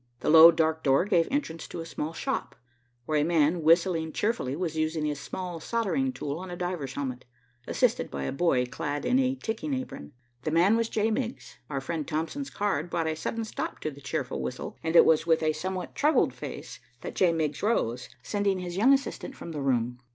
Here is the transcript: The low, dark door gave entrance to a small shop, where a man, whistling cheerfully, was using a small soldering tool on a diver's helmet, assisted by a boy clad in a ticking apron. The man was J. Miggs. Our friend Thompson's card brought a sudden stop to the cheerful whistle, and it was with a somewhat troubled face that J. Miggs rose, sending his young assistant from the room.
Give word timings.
The 0.21 0.31
low, 0.31 0.49
dark 0.49 0.81
door 0.81 1.05
gave 1.05 1.27
entrance 1.29 1.67
to 1.67 1.79
a 1.79 1.85
small 1.85 2.11
shop, 2.11 2.55
where 3.05 3.19
a 3.21 3.23
man, 3.23 3.61
whistling 3.61 4.11
cheerfully, 4.13 4.55
was 4.55 4.75
using 4.75 5.07
a 5.07 5.13
small 5.13 5.59
soldering 5.59 6.11
tool 6.11 6.39
on 6.39 6.49
a 6.49 6.55
diver's 6.55 6.93
helmet, 6.95 7.23
assisted 7.67 8.09
by 8.09 8.23
a 8.23 8.31
boy 8.31 8.65
clad 8.65 9.05
in 9.05 9.19
a 9.19 9.35
ticking 9.35 9.75
apron. 9.75 10.13
The 10.41 10.49
man 10.49 10.75
was 10.75 10.89
J. 10.89 11.11
Miggs. 11.11 11.59
Our 11.69 11.81
friend 11.81 12.07
Thompson's 12.07 12.49
card 12.49 12.89
brought 12.89 13.05
a 13.05 13.15
sudden 13.15 13.43
stop 13.45 13.79
to 13.81 13.91
the 13.91 14.01
cheerful 14.01 14.41
whistle, 14.41 14.75
and 14.81 14.95
it 14.95 15.05
was 15.05 15.27
with 15.27 15.43
a 15.43 15.53
somewhat 15.53 15.93
troubled 15.93 16.33
face 16.33 16.79
that 17.01 17.13
J. 17.13 17.31
Miggs 17.31 17.61
rose, 17.61 18.09
sending 18.23 18.57
his 18.57 18.77
young 18.77 18.93
assistant 18.93 19.35
from 19.35 19.51
the 19.51 19.61
room. 19.61 19.99